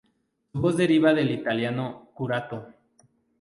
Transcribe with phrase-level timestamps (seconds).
[0.51, 2.69] Su voz deriva del italiano "curato".